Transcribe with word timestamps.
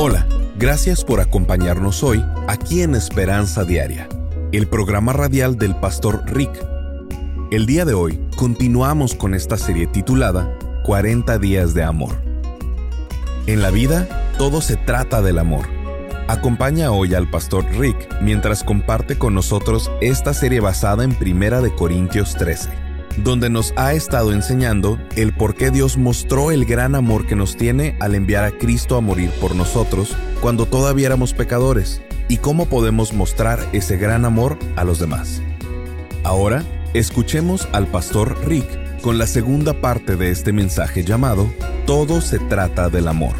Hola, 0.00 0.28
gracias 0.56 1.02
por 1.02 1.20
acompañarnos 1.20 2.04
hoy 2.04 2.24
aquí 2.46 2.82
en 2.82 2.94
Esperanza 2.94 3.64
Diaria, 3.64 4.08
el 4.52 4.68
programa 4.68 5.12
radial 5.12 5.58
del 5.58 5.74
pastor 5.74 6.22
Rick. 6.24 6.52
El 7.50 7.66
día 7.66 7.84
de 7.84 7.94
hoy 7.94 8.20
continuamos 8.36 9.16
con 9.16 9.34
esta 9.34 9.56
serie 9.56 9.88
titulada 9.88 10.56
40 10.84 11.40
días 11.40 11.74
de 11.74 11.82
amor. 11.82 12.14
En 13.48 13.60
la 13.60 13.72
vida, 13.72 14.06
todo 14.38 14.60
se 14.60 14.76
trata 14.76 15.20
del 15.20 15.40
amor. 15.40 15.66
Acompaña 16.28 16.92
hoy 16.92 17.14
al 17.14 17.28
pastor 17.28 17.64
Rick 17.76 18.22
mientras 18.22 18.62
comparte 18.62 19.18
con 19.18 19.34
nosotros 19.34 19.90
esta 20.00 20.32
serie 20.32 20.60
basada 20.60 21.02
en 21.02 21.12
Primera 21.12 21.60
de 21.60 21.74
Corintios 21.74 22.36
13 22.36 22.87
donde 23.24 23.50
nos 23.50 23.72
ha 23.76 23.92
estado 23.92 24.32
enseñando 24.32 24.98
el 25.16 25.32
por 25.32 25.54
qué 25.54 25.70
Dios 25.70 25.96
mostró 25.96 26.50
el 26.50 26.64
gran 26.64 26.94
amor 26.94 27.26
que 27.26 27.36
nos 27.36 27.56
tiene 27.56 27.96
al 28.00 28.14
enviar 28.14 28.44
a 28.44 28.52
Cristo 28.52 28.96
a 28.96 29.00
morir 29.00 29.30
por 29.40 29.54
nosotros 29.54 30.16
cuando 30.40 30.66
todavía 30.66 31.06
éramos 31.06 31.34
pecadores 31.34 32.02
y 32.28 32.38
cómo 32.38 32.66
podemos 32.66 33.12
mostrar 33.12 33.58
ese 33.72 33.96
gran 33.96 34.24
amor 34.24 34.58
a 34.76 34.84
los 34.84 34.98
demás. 34.98 35.42
Ahora, 36.24 36.64
escuchemos 36.94 37.68
al 37.72 37.86
pastor 37.86 38.36
Rick 38.46 39.00
con 39.00 39.18
la 39.18 39.26
segunda 39.26 39.80
parte 39.80 40.16
de 40.16 40.30
este 40.30 40.52
mensaje 40.52 41.04
llamado 41.04 41.50
Todo 41.86 42.20
se 42.20 42.38
trata 42.38 42.88
del 42.90 43.08
amor. 43.08 43.34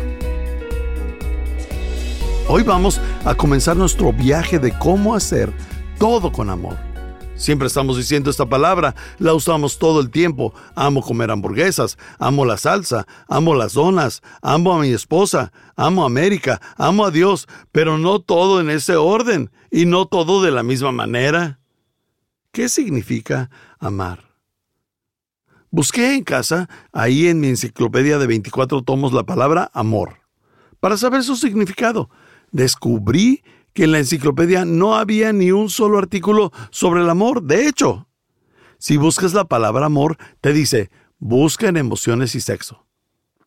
Hoy 2.48 2.62
vamos 2.62 3.00
a 3.24 3.34
comenzar 3.34 3.76
nuestro 3.76 4.12
viaje 4.12 4.58
de 4.58 4.72
cómo 4.78 5.14
hacer 5.14 5.52
todo 5.98 6.32
con 6.32 6.48
amor. 6.48 6.87
Siempre 7.38 7.68
estamos 7.68 7.96
diciendo 7.96 8.30
esta 8.30 8.46
palabra, 8.46 8.96
la 9.20 9.32
usamos 9.32 9.78
todo 9.78 10.00
el 10.00 10.10
tiempo. 10.10 10.52
Amo 10.74 11.02
comer 11.02 11.30
hamburguesas, 11.30 11.96
amo 12.18 12.44
la 12.44 12.56
salsa, 12.56 13.06
amo 13.28 13.54
las 13.54 13.74
donas, 13.74 14.22
amo 14.42 14.74
a 14.74 14.80
mi 14.80 14.88
esposa, 14.88 15.52
amo 15.76 16.02
a 16.02 16.06
América, 16.06 16.60
amo 16.76 17.04
a 17.04 17.12
Dios, 17.12 17.46
pero 17.70 17.96
no 17.96 18.18
todo 18.18 18.60
en 18.60 18.70
ese 18.70 18.96
orden 18.96 19.52
y 19.70 19.86
no 19.86 20.06
todo 20.06 20.42
de 20.42 20.50
la 20.50 20.64
misma 20.64 20.90
manera. 20.90 21.60
¿Qué 22.50 22.68
significa 22.68 23.50
amar? 23.78 24.34
Busqué 25.70 26.16
en 26.16 26.24
casa, 26.24 26.68
ahí 26.92 27.28
en 27.28 27.38
mi 27.38 27.48
enciclopedia 27.48 28.18
de 28.18 28.26
24 28.26 28.82
tomos, 28.82 29.12
la 29.12 29.22
palabra 29.22 29.70
amor, 29.74 30.16
para 30.80 30.96
saber 30.96 31.22
su 31.22 31.36
significado. 31.36 32.10
Descubrí 32.50 33.44
que 33.78 33.84
en 33.84 33.92
la 33.92 33.98
enciclopedia 33.98 34.64
no 34.64 34.96
había 34.96 35.32
ni 35.32 35.52
un 35.52 35.70
solo 35.70 35.98
artículo 35.98 36.50
sobre 36.72 37.02
el 37.02 37.08
amor. 37.08 37.44
De 37.44 37.68
hecho, 37.68 38.08
si 38.80 38.96
buscas 38.96 39.34
la 39.34 39.44
palabra 39.44 39.86
amor, 39.86 40.16
te 40.40 40.52
dice, 40.52 40.90
busca 41.20 41.68
en 41.68 41.76
emociones 41.76 42.34
y 42.34 42.40
sexo. 42.40 42.88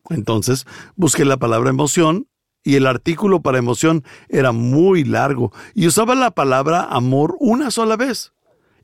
Entonces, 0.08 0.64
busqué 0.96 1.26
la 1.26 1.36
palabra 1.36 1.68
emoción 1.68 2.28
y 2.64 2.76
el 2.76 2.86
artículo 2.86 3.42
para 3.42 3.58
emoción 3.58 4.04
era 4.30 4.52
muy 4.52 5.04
largo 5.04 5.52
y 5.74 5.86
usaba 5.86 6.14
la 6.14 6.30
palabra 6.30 6.84
amor 6.84 7.36
una 7.38 7.70
sola 7.70 7.98
vez 7.98 8.32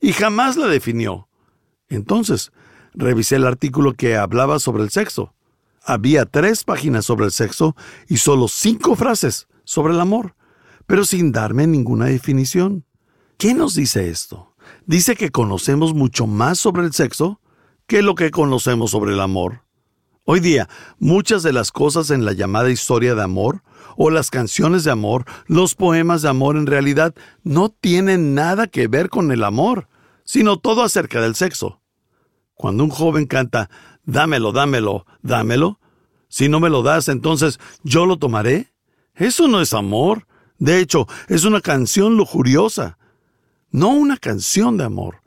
y 0.03 0.13
jamás 0.13 0.59
la 0.59 0.67
definió. 0.67 1.31
Entonces, 1.89 2.53
revisé 2.93 3.37
el 3.37 3.47
artículo 3.47 3.95
que 3.95 4.19
hablaba 4.19 4.59
sobre 4.59 4.83
el 4.83 4.91
sexo. 4.91 5.33
Había 5.83 6.27
tres 6.27 6.63
páginas 6.63 7.07
sobre 7.07 7.25
el 7.25 7.33
sexo 7.33 7.75
y 8.07 8.19
solo 8.19 8.49
cinco 8.49 8.97
frases 8.97 9.49
sobre 9.65 9.95
el 9.95 10.01
amor 10.03 10.35
pero 10.89 11.05
sin 11.05 11.33
darme 11.33 11.67
ninguna 11.67 12.07
definición. 12.07 12.87
¿Qué 13.37 13.53
nos 13.53 13.75
dice 13.75 14.09
esto? 14.09 14.55
Dice 14.87 15.17
que 15.17 15.31
conocemos 15.31 15.93
mucho 15.93 16.27
más 16.27 16.59
sobre 16.59 16.83
el 16.83 16.95
sexo 16.95 17.43
que 17.87 18.01
lo 18.01 18.15
que 18.15 18.31
conocemos 18.31 18.91
sobre 18.93 19.13
el 19.13 19.21
amor. 19.21 19.65
Hoy 20.25 20.41
día, 20.41 20.67
muchas 20.99 21.43
de 21.43 21.53
las 21.53 21.73
cosas 21.73 22.11
en 22.11 22.25
la 22.25 22.33
llamada 22.33 22.71
historia 22.71 23.15
de 23.15 23.23
amor, 23.23 23.63
o 23.99 24.09
las 24.09 24.31
canciones 24.31 24.83
de 24.83 24.91
amor, 24.91 25.27
los 25.47 25.75
poemas 25.75 26.23
de 26.23 26.31
amor 26.31 26.57
en 26.57 26.67
realidad 26.67 27.15
no 27.43 27.69
tienen 27.69 28.35
nada 28.35 28.67
que 28.67 28.89
ver 28.89 29.11
con 29.11 29.31
el 29.31 29.45
amor, 29.45 29.89
sino 30.25 30.59
todo 30.59 30.83
acerca 30.83 31.21
del 31.21 31.35
sexo. 31.35 31.83
Cuando 32.55 32.83
un 32.83 32.91
joven 32.91 33.27
canta, 33.27 33.69
dámelo, 34.05 34.53
dámelo, 34.53 35.05
dámelo, 35.21 35.81
si 36.29 36.49
no 36.49 36.61
me 36.61 36.71
lo 36.71 36.83
das, 36.83 37.09
entonces 37.09 37.61
yo 37.83 38.07
lo 38.07 38.19
tomaré, 38.19 38.73
eso 39.15 39.49
no 39.49 39.61
es 39.61 39.75
amor, 39.75 40.27
de 40.59 40.81
hecho, 40.81 41.07
es 41.29 41.45
una 41.45 41.61
canción 41.61 42.17
lujuriosa, 42.17 42.99
no 43.71 43.91
una 43.91 44.17
canción 44.17 44.77
de 44.77 44.85
amor. 44.85 45.23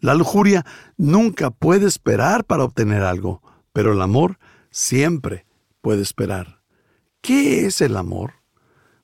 La 0.00 0.14
lujuria 0.14 0.64
nunca 0.96 1.50
puede 1.50 1.86
esperar 1.86 2.44
para 2.44 2.64
obtener 2.64 3.02
algo, 3.02 3.42
pero 3.72 3.92
el 3.92 4.00
amor 4.00 4.38
siempre 4.70 5.46
puede 5.80 6.02
esperar. 6.02 6.62
¿Qué 7.20 7.66
es 7.66 7.80
el 7.80 7.96
amor? 7.96 8.34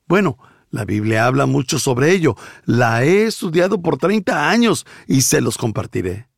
Bueno, 0.07 0.37
la 0.69 0.85
Biblia 0.85 1.25
habla 1.25 1.45
mucho 1.45 1.77
sobre 1.79 2.11
ello. 2.11 2.35
La 2.65 3.03
he 3.03 3.25
estudiado 3.25 3.81
por 3.81 3.97
30 3.97 4.49
años 4.49 4.85
y 5.07 5.21
se 5.21 5.41
los 5.41 5.57
compartiré. 5.57 6.29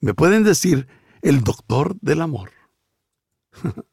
Me 0.00 0.14
pueden 0.14 0.44
decir 0.44 0.88
el 1.22 1.42
doctor 1.42 1.96
del 2.00 2.22
amor. 2.22 2.50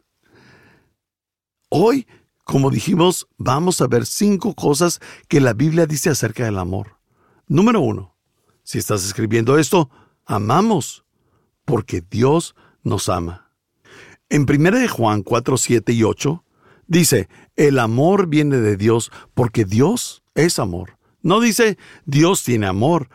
Hoy 1.70 2.08
como 2.46 2.70
dijimos, 2.70 3.28
vamos 3.38 3.82
a 3.82 3.88
ver 3.88 4.06
cinco 4.06 4.54
cosas 4.54 5.02
que 5.28 5.42
la 5.42 5.54
Biblia 5.54 5.88
dice 5.88 6.12
acerca 6.12 6.46
del 6.46 6.60
amor. 6.60 6.98
Número 7.48 7.82
uno, 7.82 8.16
si 8.64 8.78
estás 8.78 9.04
escribiendo 9.04 9.58
esto, 9.58 9.90
amamos, 10.26 11.06
porque 11.66 12.04
Dios 12.08 12.56
nos 12.84 13.10
ama. 13.10 13.52
En 14.30 14.44
1 14.44 14.88
Juan 14.90 15.24
4, 15.24 15.58
7 15.58 15.92
y 15.92 16.04
8, 16.04 16.44
dice, 16.86 17.30
el 17.56 17.80
amor 17.80 18.28
viene 18.28 18.58
de 18.58 18.78
Dios 18.78 19.12
porque 19.34 19.66
Dios 19.66 20.24
es 20.36 20.60
amor. 20.60 21.00
No 21.24 21.40
dice, 21.40 21.80
Dios 22.06 22.44
tiene 22.44 22.68
amor, 22.68 23.10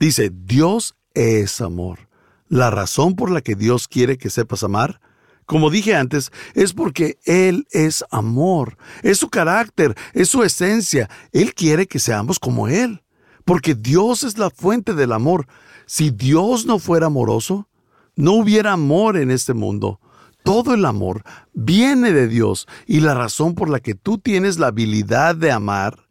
dice, 0.00 0.32
Dios 0.34 0.96
es 1.14 1.60
amor. 1.60 2.08
La 2.48 2.70
razón 2.70 3.14
por 3.14 3.30
la 3.30 3.40
que 3.40 3.54
Dios 3.54 3.86
quiere 3.86 4.18
que 4.18 4.30
sepas 4.30 4.64
amar 4.64 5.00
como 5.46 5.70
dije 5.70 5.94
antes, 5.94 6.32
es 6.54 6.72
porque 6.72 7.18
Él 7.24 7.66
es 7.70 8.04
amor, 8.10 8.76
es 9.02 9.18
su 9.18 9.28
carácter, 9.28 9.94
es 10.12 10.28
su 10.28 10.42
esencia. 10.42 11.10
Él 11.32 11.54
quiere 11.54 11.86
que 11.86 11.98
seamos 11.98 12.38
como 12.38 12.68
Él, 12.68 13.02
porque 13.44 13.74
Dios 13.74 14.22
es 14.22 14.38
la 14.38 14.50
fuente 14.50 14.94
del 14.94 15.12
amor. 15.12 15.46
Si 15.86 16.10
Dios 16.10 16.66
no 16.66 16.78
fuera 16.78 17.06
amoroso, 17.06 17.68
no 18.16 18.32
hubiera 18.32 18.72
amor 18.72 19.16
en 19.16 19.30
este 19.30 19.54
mundo. 19.54 20.00
Todo 20.42 20.74
el 20.74 20.84
amor 20.84 21.24
viene 21.52 22.12
de 22.12 22.28
Dios 22.28 22.66
y 22.86 23.00
la 23.00 23.14
razón 23.14 23.54
por 23.54 23.70
la 23.70 23.80
que 23.80 23.94
tú 23.94 24.18
tienes 24.18 24.58
la 24.58 24.68
habilidad 24.68 25.34
de 25.34 25.50
amar 25.50 26.08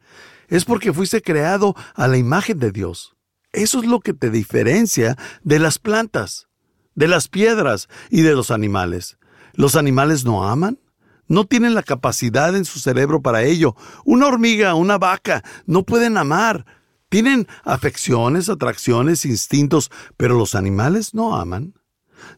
es 0.48 0.66
porque 0.66 0.94
fuiste 0.94 1.22
creado 1.22 1.76
a 1.96 2.08
la 2.08 2.18
imagen 2.18 2.60
de 2.60 2.72
Dios. 2.72 3.16
Eso 3.52 3.80
es 3.80 3.86
lo 3.86 4.00
que 4.00 4.14
te 4.14 4.32
diferencia 4.32 5.16
de 5.44 5.60
las 5.60 5.78
plantas, 5.78 6.48
de 6.96 7.08
las 7.08 7.28
piedras 7.28 7.88
y 8.10 8.22
de 8.22 8.34
los 8.34 8.50
animales. 8.50 9.18
¿Los 9.54 9.76
animales 9.76 10.26
no 10.26 10.44
aman? 10.44 10.80
No 11.28 11.46
tienen 11.46 11.74
la 11.74 11.84
capacidad 11.84 12.56
en 12.56 12.66
su 12.66 12.80
cerebro 12.80 13.22
para 13.22 13.44
ello. 13.44 13.76
Una 14.04 14.28
hormiga, 14.28 14.76
una 14.76 14.98
vaca, 14.98 15.44
no 15.66 15.84
pueden 15.84 16.18
amar. 16.18 16.66
Tienen 17.10 17.48
afecciones, 17.64 18.50
atracciones, 18.50 19.26
instintos, 19.26 19.92
pero 20.18 20.36
los 20.36 20.56
animales 20.56 21.14
no 21.14 21.36
aman. 21.36 21.76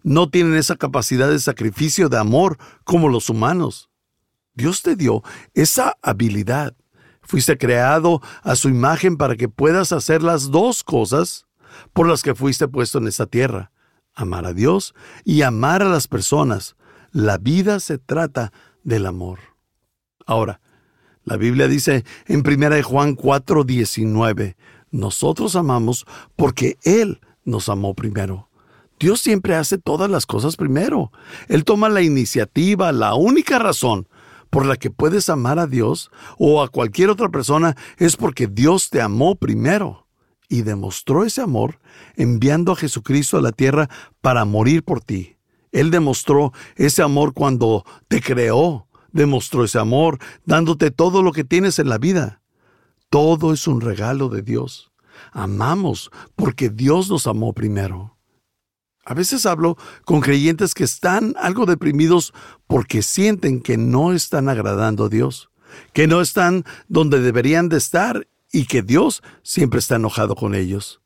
No 0.03 0.30
tienen 0.30 0.56
esa 0.56 0.76
capacidad 0.76 1.30
de 1.30 1.40
sacrificio, 1.40 2.09
de 2.09 2.18
amor, 2.18 2.58
como 2.84 3.09
los 3.09 3.30
humanos. 3.30 3.90
Dios 4.53 4.82
te 4.82 4.96
dio 4.96 5.24
esa 5.53 5.97
habilidad. 6.02 6.76
Fuiste 7.22 7.58
creado 7.58 8.22
a 8.44 8.56
su 8.56 8.70
imagen 8.70 9.18
para 9.18 9.36
que 9.36 9.50
puedas 9.50 9.92
hacer 9.92 10.22
las 10.22 10.52
dos 10.52 10.84
cosas 10.84 11.47
por 11.94 12.08
las 12.08 12.22
que 12.22 12.36
fuiste 12.36 12.68
puesto 12.68 13.00
en 13.00 13.08
esta 13.08 13.26
tierra. 13.26 13.72
Amar 14.14 14.46
a 14.46 14.53
Dios 14.53 14.94
y 15.24 15.42
amar 15.42 15.82
a 15.82 15.90
las 15.90 16.08
personas, 16.08 16.76
la 17.16 17.38
vida 17.38 17.80
se 17.80 17.98
trata 17.98 18.52
del 18.84 19.06
amor. 19.06 19.40
Ahora, 20.26 20.59
la 21.23 21.38
Biblia 21.38 21.70
dice 21.70 22.03
en 22.28 22.44
1 22.46 22.84
Juan 22.84 23.16
4:19, 23.16 24.58
nosotros 24.91 25.56
amamos 25.56 26.06
porque 26.35 26.78
Él 26.84 27.22
nos 27.46 27.70
amó 27.70 27.94
primero. 27.94 28.50
Dios 29.00 29.22
siempre 29.22 29.56
hace 29.56 29.78
todas 29.78 30.12
las 30.12 30.26
cosas 30.26 30.58
primero. 30.58 31.14
Él 31.47 31.64
toma 31.64 31.88
la 31.88 32.02
iniciativa, 32.02 32.91
la 32.91 33.16
única 33.16 33.59
razón 33.59 34.09
por 34.50 34.66
la 34.66 34.76
que 34.76 34.90
puedes 34.90 35.29
amar 35.29 35.58
a 35.58 35.67
Dios 35.67 36.12
o 36.38 36.62
a 36.62 36.67
cualquier 36.67 37.09
otra 37.09 37.29
persona 37.29 37.78
es 37.97 38.17
porque 38.17 38.47
Dios 38.47 38.90
te 38.90 39.00
amó 39.00 39.35
primero 39.35 40.06
y 40.50 40.64
demostró 40.64 41.23
ese 41.23 41.41
amor 41.41 41.79
enviando 42.17 42.73
a 42.73 42.76
Jesucristo 42.76 43.38
a 43.38 43.41
la 43.41 43.53
tierra 43.53 43.90
para 44.20 44.44
morir 44.44 44.84
por 44.84 45.00
ti. 45.00 45.34
Él 45.76 45.92
demostró 45.92 46.54
ese 46.78 47.02
amor 47.02 47.34
cuando 47.34 47.84
te 48.08 48.22
creó, 48.22 48.88
demostró 49.12 49.66
ese 49.66 49.78
amor 49.78 50.20
dándote 50.46 50.90
todo 50.90 51.22
lo 51.22 51.34
que 51.34 51.44
tienes 51.44 51.80
en 51.80 51.90
la 51.90 51.98
vida. 51.98 52.42
Todo 53.10 53.52
es 53.52 53.68
un 53.68 53.82
regalo 53.82 54.30
de 54.30 54.42
Dios. 54.42 54.94
Amamos 55.34 56.12
porque 56.38 56.70
Dios 56.70 57.10
nos 57.10 57.28
amó 57.28 57.52
primero. 57.52 58.18
A 59.04 59.14
veces 59.14 59.46
hablo 59.46 59.76
con 60.06 60.22
creyentes 60.22 60.74
que 60.74 60.86
están 60.86 61.36
algo 61.38 61.66
deprimidos 61.66 62.34
porque 62.68 63.02
sienten 63.02 63.60
que 63.62 63.76
no 63.76 64.14
están 64.14 64.48
agradando 64.48 65.06
a 65.06 65.10
Dios. 65.10 65.50
que 65.92 66.08
no 66.08 66.22
están 66.22 66.64
donde 66.88 67.20
deberían 67.20 67.68
de 67.68 67.78
estar 67.80 68.30
y 68.50 68.66
que 68.66 68.82
Dios 68.82 69.24
siempre 69.44 69.80
está 69.80 69.98
enojado 69.98 70.36
con 70.36 70.56
ellos. 70.56 71.02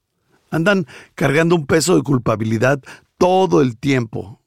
Andan 0.52 0.86
cargando 1.16 1.56
un 1.56 1.66
peso 1.66 1.96
de 1.96 2.04
culpabilidad 2.04 2.80
todo 3.18 3.62
el 3.62 3.80
tiempo. 3.80 4.39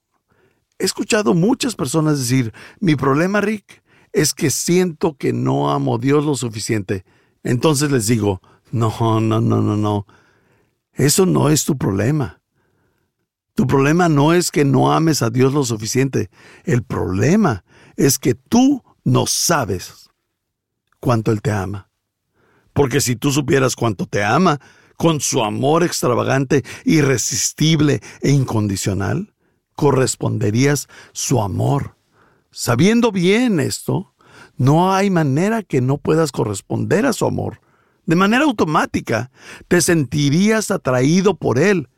He 0.82 0.84
escuchado 0.84 1.32
muchas 1.32 1.76
personas 1.76 2.18
decir, 2.18 2.52
mi 2.80 2.96
problema, 2.96 3.40
Rick, 3.40 3.84
es 4.12 4.34
que 4.34 4.50
siento 4.50 5.16
que 5.16 5.32
no 5.32 5.70
amo 5.70 5.94
a 5.94 5.98
Dios 5.98 6.24
lo 6.24 6.34
suficiente. 6.34 7.04
Entonces 7.44 7.92
les 7.92 8.08
digo, 8.08 8.42
no, 8.72 8.90
no, 9.20 9.40
no, 9.40 9.62
no, 9.62 9.76
no. 9.76 10.06
Eso 10.92 11.24
no 11.24 11.50
es 11.50 11.64
tu 11.64 11.78
problema. 11.78 12.42
Tu 13.54 13.64
problema 13.68 14.08
no 14.08 14.32
es 14.32 14.50
que 14.50 14.64
no 14.64 14.92
ames 14.92 15.22
a 15.22 15.30
Dios 15.30 15.54
lo 15.54 15.64
suficiente. 15.64 16.30
El 16.64 16.82
problema 16.82 17.64
es 17.94 18.18
que 18.18 18.34
tú 18.34 18.82
no 19.04 19.28
sabes 19.28 20.10
cuánto 20.98 21.30
Él 21.30 21.42
te 21.42 21.52
ama. 21.52 21.90
Porque 22.72 23.00
si 23.00 23.14
tú 23.14 23.30
supieras 23.30 23.76
cuánto 23.76 24.06
te 24.06 24.24
ama, 24.24 24.58
con 24.96 25.20
su 25.20 25.44
amor 25.44 25.84
extravagante, 25.84 26.64
irresistible 26.84 28.00
e 28.20 28.32
incondicional, 28.32 29.32
corresponderías 29.74 30.88
su 31.12 31.40
amor. 31.40 31.96
Sabiendo 32.50 33.12
bien 33.12 33.60
esto, 33.60 34.14
no 34.56 34.92
hay 34.94 35.10
manera 35.10 35.62
que 35.62 35.80
no 35.80 35.98
puedas 35.98 36.32
corresponder 36.32 37.06
a 37.06 37.12
su 37.12 37.26
amor. 37.26 37.60
De 38.06 38.16
manera 38.16 38.44
automática, 38.44 39.30
te 39.68 39.80
sentirías 39.80 40.70
atraído 40.70 41.36
por 41.36 41.58
Él. 41.58 41.88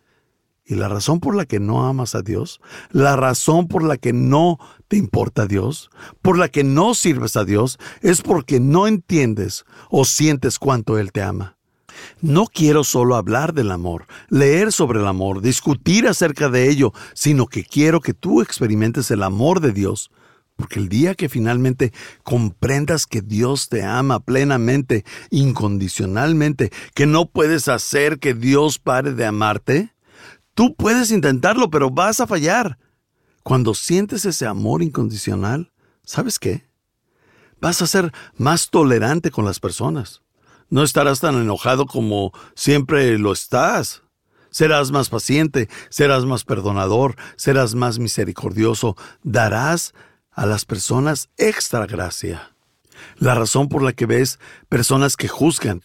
Y 0.66 0.76
la 0.76 0.88
razón 0.88 1.20
por 1.20 1.34
la 1.34 1.44
que 1.44 1.60
no 1.60 1.86
amas 1.86 2.14
a 2.14 2.22
Dios, 2.22 2.60
la 2.90 3.16
razón 3.16 3.68
por 3.68 3.82
la 3.82 3.98
que 3.98 4.14
no 4.14 4.58
te 4.88 4.96
importa 4.96 5.46
Dios, 5.46 5.90
por 6.22 6.38
la 6.38 6.48
que 6.48 6.64
no 6.64 6.94
sirves 6.94 7.36
a 7.36 7.44
Dios, 7.44 7.78
es 8.00 8.22
porque 8.22 8.60
no 8.60 8.86
entiendes 8.86 9.66
o 9.90 10.06
sientes 10.06 10.58
cuánto 10.58 10.98
Él 10.98 11.12
te 11.12 11.22
ama. 11.22 11.53
No 12.24 12.46
quiero 12.46 12.84
solo 12.84 13.16
hablar 13.16 13.52
del 13.52 13.70
amor, 13.70 14.06
leer 14.30 14.72
sobre 14.72 14.98
el 14.98 15.06
amor, 15.06 15.42
discutir 15.42 16.08
acerca 16.08 16.48
de 16.48 16.70
ello, 16.70 16.94
sino 17.12 17.48
que 17.48 17.64
quiero 17.64 18.00
que 18.00 18.14
tú 18.14 18.40
experimentes 18.40 19.10
el 19.10 19.22
amor 19.22 19.60
de 19.60 19.72
Dios 19.72 20.10
porque 20.56 20.78
el 20.80 20.88
día 20.88 21.14
que 21.14 21.28
finalmente 21.28 21.92
comprendas 22.22 23.06
que 23.06 23.20
Dios 23.20 23.68
te 23.68 23.82
ama 23.84 24.20
plenamente, 24.20 25.04
incondicionalmente, 25.28 26.72
que 26.94 27.04
no 27.04 27.26
puedes 27.26 27.68
hacer 27.68 28.18
que 28.18 28.32
Dios 28.32 28.78
pare 28.78 29.12
de 29.12 29.26
amarte, 29.26 29.94
tú 30.54 30.74
puedes 30.76 31.10
intentarlo, 31.10 31.68
pero 31.68 31.90
vas 31.90 32.20
a 32.20 32.26
fallar. 32.26 32.78
Cuando 33.42 33.74
sientes 33.74 34.24
ese 34.24 34.46
amor 34.46 34.82
incondicional, 34.82 35.72
¿sabes 36.04 36.38
qué? 36.38 36.64
Vas 37.60 37.82
a 37.82 37.86
ser 37.86 38.14
más 38.38 38.70
tolerante 38.70 39.30
con 39.30 39.44
las 39.44 39.60
personas. 39.60 40.23
No 40.70 40.82
estarás 40.82 41.20
tan 41.20 41.36
enojado 41.36 41.86
como 41.86 42.32
siempre 42.54 43.18
lo 43.18 43.32
estás. 43.32 44.02
Serás 44.50 44.92
más 44.92 45.08
paciente, 45.08 45.68
serás 45.90 46.24
más 46.24 46.44
perdonador, 46.44 47.16
serás 47.36 47.74
más 47.74 47.98
misericordioso, 47.98 48.96
darás 49.22 49.94
a 50.30 50.46
las 50.46 50.64
personas 50.64 51.28
extra 51.36 51.86
gracia. 51.86 52.52
La 53.16 53.34
razón 53.34 53.68
por 53.68 53.82
la 53.82 53.92
que 53.92 54.06
ves 54.06 54.38
personas 54.68 55.16
que 55.16 55.28
juzgan, 55.28 55.82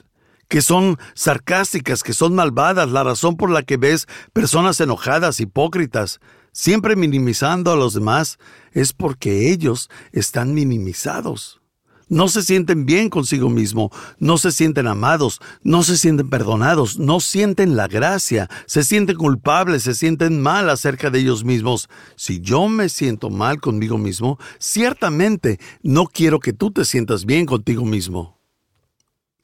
que 0.47 0.61
son 0.61 0.97
sarcásticas, 1.15 2.03
que 2.03 2.13
son 2.13 2.35
malvadas, 2.35 2.89
la 2.89 3.03
razón 3.03 3.37
por 3.37 3.49
la 3.49 3.63
que 3.63 3.77
ves 3.77 4.07
personas 4.33 4.79
enojadas, 4.79 5.39
hipócritas, 5.39 6.19
siempre 6.51 6.95
minimizando 6.95 7.71
a 7.71 7.75
los 7.75 7.93
demás, 7.93 8.37
es 8.71 8.93
porque 8.93 9.51
ellos 9.51 9.89
están 10.11 10.53
minimizados 10.53 11.58
no 12.09 12.27
se 12.27 12.41
sienten 12.41 12.85
bien 12.85 13.09
consigo 13.09 13.49
mismo, 13.49 13.91
no 14.17 14.37
se 14.37 14.51
sienten 14.51 14.87
amados, 14.87 15.39
no 15.63 15.83
se 15.83 15.95
sienten 15.95 16.29
perdonados, 16.29 16.99
no 16.99 17.19
sienten 17.19 17.75
la 17.75 17.87
gracia, 17.87 18.49
se 18.65 18.83
sienten 18.83 19.15
culpables, 19.15 19.83
se 19.83 19.93
sienten 19.93 20.41
mal 20.41 20.69
acerca 20.69 21.09
de 21.09 21.19
ellos 21.19 21.43
mismos. 21.43 21.87
Si 22.15 22.41
yo 22.41 22.67
me 22.67 22.89
siento 22.89 23.29
mal 23.29 23.61
conmigo 23.61 23.97
mismo, 23.97 24.37
ciertamente 24.57 25.59
no 25.83 26.07
quiero 26.07 26.39
que 26.39 26.53
tú 26.53 26.71
te 26.71 26.83
sientas 26.83 27.25
bien 27.25 27.45
contigo 27.45 27.85
mismo. 27.85 28.39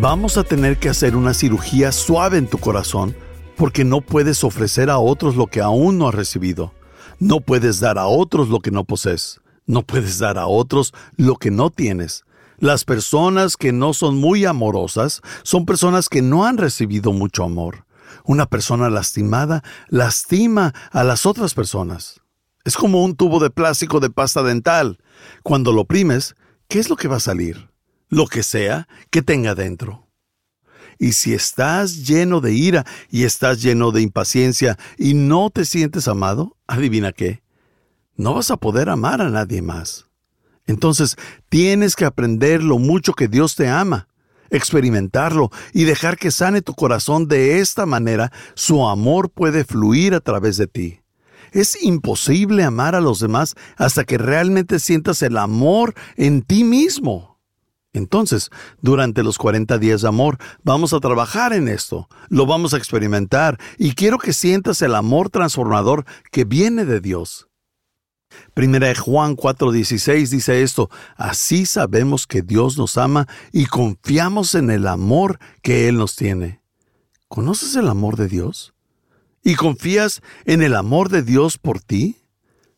Vamos 0.00 0.36
a 0.36 0.44
tener 0.44 0.78
que 0.78 0.88
hacer 0.88 1.16
una 1.16 1.32
cirugía 1.32 1.92
suave 1.92 2.38
en 2.38 2.48
tu 2.48 2.58
corazón 2.58 3.14
porque 3.56 3.84
no 3.84 4.00
puedes 4.00 4.42
ofrecer 4.44 4.90
a 4.90 4.98
otros 4.98 5.36
lo 5.36 5.46
que 5.46 5.60
aún 5.60 5.98
no 5.98 6.08
has 6.08 6.14
recibido. 6.14 6.72
No 7.18 7.40
puedes 7.40 7.80
dar 7.80 7.98
a 7.98 8.06
otros 8.06 8.48
lo 8.48 8.60
que 8.60 8.70
no 8.70 8.84
posees. 8.84 9.40
No 9.66 9.82
puedes 9.82 10.18
dar 10.18 10.38
a 10.38 10.46
otros 10.46 10.94
lo 11.16 11.36
que 11.36 11.50
no 11.50 11.70
tienes. 11.70 12.24
Las 12.58 12.84
personas 12.84 13.56
que 13.56 13.72
no 13.72 13.92
son 13.92 14.16
muy 14.16 14.44
amorosas 14.44 15.20
son 15.42 15.66
personas 15.66 16.08
que 16.08 16.22
no 16.22 16.46
han 16.46 16.56
recibido 16.56 17.12
mucho 17.12 17.44
amor. 17.44 17.84
Una 18.24 18.46
persona 18.46 18.88
lastimada 18.88 19.62
lastima 19.88 20.72
a 20.90 21.04
las 21.04 21.26
otras 21.26 21.52
personas. 21.54 22.20
Es 22.64 22.76
como 22.76 23.04
un 23.04 23.14
tubo 23.14 23.40
de 23.40 23.50
plástico 23.50 24.00
de 24.00 24.10
pasta 24.10 24.42
dental. 24.42 24.98
Cuando 25.42 25.72
lo 25.72 25.82
oprimes, 25.82 26.34
¿qué 26.68 26.78
es 26.78 26.88
lo 26.88 26.96
que 26.96 27.08
va 27.08 27.16
a 27.16 27.20
salir? 27.20 27.68
Lo 28.08 28.26
que 28.26 28.42
sea 28.42 28.88
que 29.10 29.22
tenga 29.22 29.54
dentro. 29.54 30.06
Y 30.98 31.12
si 31.12 31.34
estás 31.34 32.06
lleno 32.06 32.40
de 32.40 32.54
ira 32.54 32.86
y 33.10 33.24
estás 33.24 33.62
lleno 33.62 33.92
de 33.92 34.02
impaciencia 34.02 34.78
y 34.96 35.14
no 35.14 35.50
te 35.50 35.64
sientes 35.64 36.08
amado, 36.08 36.56
adivina 36.66 37.12
qué, 37.12 37.42
no 38.16 38.34
vas 38.34 38.50
a 38.50 38.56
poder 38.56 38.88
amar 38.88 39.20
a 39.20 39.30
nadie 39.30 39.62
más. 39.62 40.06
Entonces 40.66 41.16
tienes 41.48 41.94
que 41.94 42.04
aprender 42.04 42.62
lo 42.62 42.78
mucho 42.78 43.12
que 43.14 43.28
Dios 43.28 43.54
te 43.54 43.68
ama, 43.68 44.08
experimentarlo 44.50 45.50
y 45.72 45.84
dejar 45.84 46.16
que 46.16 46.30
sane 46.30 46.62
tu 46.62 46.74
corazón 46.74 47.28
de 47.28 47.60
esta 47.60 47.86
manera, 47.86 48.32
su 48.54 48.86
amor 48.86 49.30
puede 49.30 49.64
fluir 49.64 50.14
a 50.14 50.20
través 50.20 50.56
de 50.56 50.66
ti. 50.66 51.00
Es 51.52 51.82
imposible 51.82 52.64
amar 52.64 52.94
a 52.94 53.00
los 53.00 53.20
demás 53.20 53.54
hasta 53.76 54.04
que 54.04 54.18
realmente 54.18 54.78
sientas 54.78 55.22
el 55.22 55.36
amor 55.36 55.94
en 56.16 56.42
ti 56.42 56.64
mismo. 56.64 57.36
Entonces, 57.92 58.50
durante 58.82 59.22
los 59.22 59.38
40 59.38 59.78
días 59.78 60.02
de 60.02 60.08
amor, 60.08 60.36
vamos 60.62 60.92
a 60.92 61.00
trabajar 61.00 61.54
en 61.54 61.68
esto, 61.68 62.08
lo 62.28 62.44
vamos 62.44 62.74
a 62.74 62.76
experimentar 62.76 63.58
y 63.78 63.94
quiero 63.94 64.18
que 64.18 64.34
sientas 64.34 64.82
el 64.82 64.94
amor 64.94 65.30
transformador 65.30 66.04
que 66.30 66.44
viene 66.44 66.84
de 66.84 67.00
Dios. 67.00 67.48
Primera 68.54 68.88
de 68.88 68.94
Juan 68.94 69.36
4:16 69.36 70.30
dice 70.30 70.62
esto, 70.62 70.90
así 71.16 71.66
sabemos 71.66 72.26
que 72.26 72.42
Dios 72.42 72.78
nos 72.78 72.96
ama 72.96 73.26
y 73.52 73.66
confiamos 73.66 74.54
en 74.54 74.70
el 74.70 74.86
amor 74.86 75.38
que 75.62 75.88
Él 75.88 75.96
nos 75.96 76.16
tiene. 76.16 76.60
¿Conoces 77.28 77.74
el 77.76 77.88
amor 77.88 78.16
de 78.16 78.28
Dios? 78.28 78.74
¿Y 79.42 79.54
confías 79.54 80.22
en 80.44 80.62
el 80.62 80.74
amor 80.74 81.08
de 81.08 81.22
Dios 81.22 81.58
por 81.58 81.80
ti? 81.80 82.16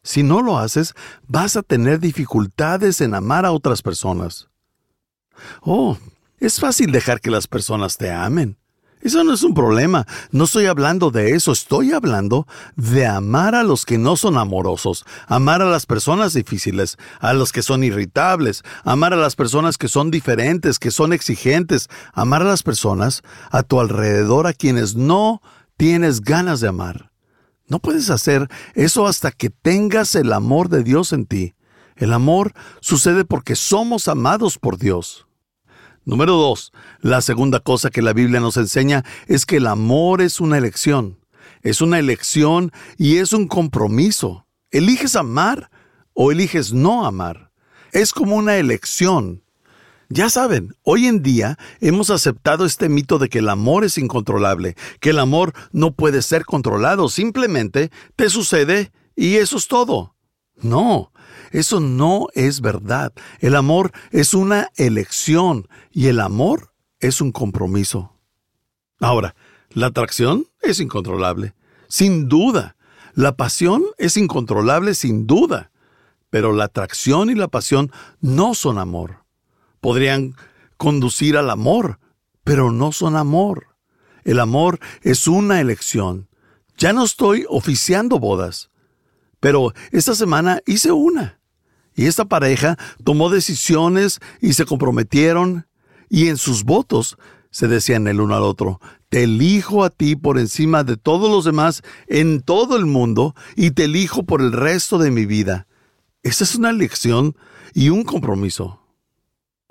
Si 0.02 0.22
no 0.22 0.42
lo 0.42 0.58
haces, 0.58 0.94
vas 1.26 1.56
a 1.56 1.62
tener 1.62 2.00
dificultades 2.00 3.00
en 3.00 3.14
amar 3.14 3.44
a 3.44 3.52
otras 3.52 3.82
personas. 3.82 4.48
Oh, 5.60 5.98
es 6.38 6.60
fácil 6.60 6.92
dejar 6.92 7.20
que 7.20 7.30
las 7.30 7.46
personas 7.46 7.96
te 7.96 8.10
amen. 8.10 8.56
Eso 9.00 9.22
no 9.24 9.32
es 9.32 9.42
un 9.42 9.54
problema. 9.54 10.06
No 10.32 10.44
estoy 10.44 10.66
hablando 10.66 11.10
de 11.10 11.34
eso. 11.34 11.52
Estoy 11.52 11.92
hablando 11.92 12.46
de 12.76 13.06
amar 13.06 13.54
a 13.54 13.62
los 13.62 13.86
que 13.86 13.98
no 13.98 14.16
son 14.16 14.36
amorosos, 14.36 15.04
amar 15.26 15.62
a 15.62 15.70
las 15.70 15.86
personas 15.86 16.32
difíciles, 16.34 16.96
a 17.20 17.32
los 17.32 17.52
que 17.52 17.62
son 17.62 17.84
irritables, 17.84 18.62
amar 18.84 19.12
a 19.12 19.16
las 19.16 19.36
personas 19.36 19.78
que 19.78 19.88
son 19.88 20.10
diferentes, 20.10 20.78
que 20.78 20.90
son 20.90 21.12
exigentes, 21.12 21.88
amar 22.12 22.42
a 22.42 22.46
las 22.46 22.62
personas 22.62 23.22
a 23.50 23.62
tu 23.62 23.80
alrededor 23.80 24.46
a 24.46 24.52
quienes 24.52 24.96
no 24.96 25.42
tienes 25.76 26.20
ganas 26.20 26.60
de 26.60 26.68
amar. 26.68 27.12
No 27.68 27.78
puedes 27.78 28.10
hacer 28.10 28.48
eso 28.74 29.06
hasta 29.06 29.30
que 29.30 29.50
tengas 29.50 30.14
el 30.14 30.32
amor 30.32 30.70
de 30.70 30.82
Dios 30.82 31.12
en 31.12 31.26
ti. 31.26 31.54
El 31.96 32.12
amor 32.12 32.52
sucede 32.80 33.24
porque 33.24 33.56
somos 33.56 34.08
amados 34.08 34.58
por 34.58 34.78
Dios. 34.78 35.27
Número 36.08 36.36
dos, 36.36 36.72
la 37.02 37.20
segunda 37.20 37.60
cosa 37.60 37.90
que 37.90 38.00
la 38.00 38.14
Biblia 38.14 38.40
nos 38.40 38.56
enseña 38.56 39.04
es 39.26 39.44
que 39.44 39.58
el 39.58 39.66
amor 39.66 40.22
es 40.22 40.40
una 40.40 40.56
elección. 40.56 41.18
Es 41.60 41.82
una 41.82 41.98
elección 41.98 42.72
y 42.96 43.18
es 43.18 43.34
un 43.34 43.46
compromiso. 43.46 44.46
¿Eliges 44.70 45.16
amar 45.16 45.70
o 46.14 46.32
eliges 46.32 46.72
no 46.72 47.04
amar? 47.04 47.52
Es 47.92 48.14
como 48.14 48.36
una 48.36 48.56
elección. 48.56 49.42
Ya 50.08 50.30
saben, 50.30 50.74
hoy 50.82 51.08
en 51.08 51.22
día 51.22 51.58
hemos 51.78 52.08
aceptado 52.08 52.64
este 52.64 52.88
mito 52.88 53.18
de 53.18 53.28
que 53.28 53.40
el 53.40 53.50
amor 53.50 53.84
es 53.84 53.98
incontrolable, 53.98 54.76
que 55.00 55.10
el 55.10 55.18
amor 55.18 55.52
no 55.72 55.92
puede 55.92 56.22
ser 56.22 56.46
controlado, 56.46 57.10
simplemente 57.10 57.90
te 58.16 58.30
sucede 58.30 58.92
y 59.14 59.36
eso 59.36 59.58
es 59.58 59.68
todo. 59.68 60.14
No, 60.56 61.12
eso 61.52 61.80
no 61.80 62.28
es 62.34 62.60
verdad. 62.60 63.12
El 63.40 63.56
amor 63.56 63.92
es 64.10 64.34
una 64.34 64.68
elección 64.76 65.68
y 65.90 66.06
el 66.06 66.20
amor 66.20 66.72
es 67.00 67.20
un 67.20 67.32
compromiso. 67.32 68.12
Ahora, 69.00 69.34
la 69.70 69.86
atracción 69.86 70.46
es 70.62 70.80
incontrolable, 70.80 71.54
sin 71.88 72.28
duda. 72.28 72.76
La 73.14 73.36
pasión 73.36 73.84
es 73.98 74.16
incontrolable, 74.16 74.94
sin 74.94 75.26
duda. 75.26 75.70
Pero 76.30 76.52
la 76.52 76.64
atracción 76.64 77.30
y 77.30 77.34
la 77.34 77.48
pasión 77.48 77.90
no 78.20 78.54
son 78.54 78.78
amor. 78.78 79.24
Podrían 79.80 80.34
conducir 80.76 81.36
al 81.36 81.50
amor, 81.50 81.98
pero 82.44 82.70
no 82.70 82.92
son 82.92 83.16
amor. 83.16 83.68
El 84.24 84.40
amor 84.40 84.78
es 85.02 85.26
una 85.26 85.60
elección. 85.60 86.28
Ya 86.76 86.92
no 86.92 87.04
estoy 87.04 87.44
oficiando 87.48 88.18
bodas, 88.18 88.70
pero 89.40 89.72
esta 89.90 90.14
semana 90.14 90.60
hice 90.66 90.92
una. 90.92 91.37
Y 91.98 92.06
esta 92.06 92.26
pareja 92.26 92.78
tomó 93.02 93.28
decisiones 93.28 94.20
y 94.40 94.52
se 94.52 94.64
comprometieron 94.66 95.66
y 96.08 96.28
en 96.28 96.36
sus 96.36 96.62
votos 96.62 97.18
se 97.50 97.66
decían 97.66 98.06
el 98.06 98.20
uno 98.20 98.36
al 98.36 98.44
otro, 98.44 98.80
te 99.08 99.24
elijo 99.24 99.82
a 99.82 99.90
ti 99.90 100.14
por 100.14 100.38
encima 100.38 100.84
de 100.84 100.96
todos 100.96 101.28
los 101.28 101.44
demás 101.44 101.82
en 102.06 102.40
todo 102.40 102.76
el 102.76 102.86
mundo 102.86 103.34
y 103.56 103.72
te 103.72 103.86
elijo 103.86 104.22
por 104.22 104.42
el 104.42 104.52
resto 104.52 104.98
de 104.98 105.10
mi 105.10 105.26
vida. 105.26 105.66
Esa 106.22 106.44
es 106.44 106.54
una 106.54 106.70
elección 106.70 107.34
y 107.74 107.88
un 107.88 108.04
compromiso. 108.04 108.80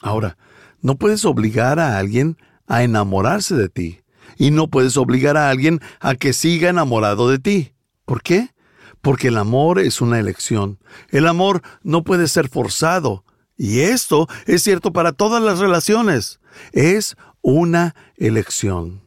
Ahora, 0.01 0.37
no 0.81 0.97
puedes 0.97 1.23
obligar 1.23 1.79
a 1.79 1.97
alguien 1.97 2.35
a 2.67 2.83
enamorarse 2.83 3.55
de 3.55 3.69
ti 3.69 4.01
y 4.35 4.51
no 4.51 4.67
puedes 4.67 4.97
obligar 4.97 5.37
a 5.37 5.49
alguien 5.49 5.79
a 6.01 6.15
que 6.15 6.33
siga 6.33 6.67
enamorado 6.67 7.29
de 7.29 7.39
ti. 7.39 7.71
¿Por 8.03 8.21
qué? 8.21 8.49
Porque 9.01 9.29
el 9.29 9.37
amor 9.37 9.79
es 9.79 10.01
una 10.01 10.19
elección. 10.19 10.79
El 11.09 11.27
amor 11.27 11.61
no 11.83 12.03
puede 12.03 12.27
ser 12.27 12.49
forzado. 12.49 13.23
Y 13.55 13.79
esto 13.79 14.27
es 14.45 14.63
cierto 14.63 14.93
para 14.93 15.13
todas 15.13 15.41
las 15.41 15.59
relaciones. 15.59 16.39
Es 16.71 17.15
una 17.41 17.95
elección. 18.17 19.01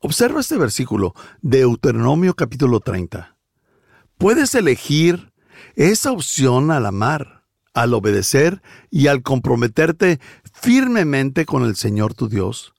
Observa 0.00 0.40
este 0.40 0.56
versículo, 0.56 1.14
Deuteronomio 1.42 2.34
capítulo 2.34 2.80
30. 2.80 3.36
Puedes 4.16 4.54
elegir 4.54 5.32
esa 5.74 6.12
opción 6.12 6.70
al 6.70 6.86
amar, 6.86 7.44
al 7.74 7.94
obedecer 7.94 8.62
y 8.90 9.08
al 9.08 9.22
comprometerte 9.22 10.20
firmemente 10.52 11.46
con 11.46 11.64
el 11.64 11.76
Señor 11.76 12.14
tu 12.14 12.28
Dios. 12.28 12.74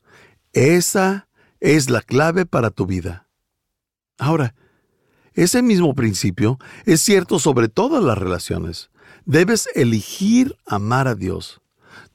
Esa 0.54 1.28
es 1.60 1.90
la 1.90 2.02
clave 2.02 2.46
para 2.46 2.72
tu 2.72 2.86
vida. 2.86 3.28
Ahora, 4.18 4.56
ese 5.44 5.62
mismo 5.62 5.96
principio 5.96 6.60
es 6.86 7.00
cierto 7.02 7.40
sobre 7.40 7.70
todas 7.70 8.04
las 8.04 8.18
relaciones. 8.18 8.90
Debes 9.26 9.70
elegir 9.74 10.58
amar 10.66 11.08
a 11.08 11.16
Dios. 11.16 11.62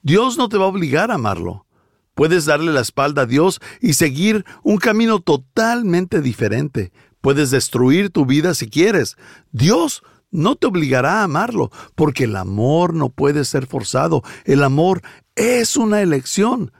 Dios 0.03 0.37
no 0.37 0.47
te 0.47 0.57
va 0.57 0.65
a 0.65 0.69
obligar 0.69 1.09
a 1.09 1.15
amarlo. 1.15 1.65
Puedes 2.13 2.45
darle 2.45 2.71
la 2.71 2.81
espalda 2.81 3.23
a 3.23 3.25
Dios 3.25 3.61
y 3.81 3.93
seguir 3.93 4.45
un 4.61 4.77
camino 4.77 5.21
totalmente 5.21 6.21
diferente. 6.21 6.91
Puedes 7.19 7.49
destruir 7.49 8.11
tu 8.11 8.27
vida 8.27 8.53
si 8.53 8.69
quieres. 8.69 9.17
Dios 9.51 10.03
no 10.29 10.55
te 10.55 10.67
obligará 10.67 11.21
a 11.21 11.23
amarlo, 11.23 11.71
porque 11.95 12.25
el 12.25 12.35
amor 12.35 12.93
no 12.93 13.09
puede 13.09 13.43
ser 13.43 13.65
forzado. 13.65 14.21
El 14.43 14.63
amor 14.63 15.01
es 15.35 15.77
una 15.77 16.03
elección. 16.03 16.71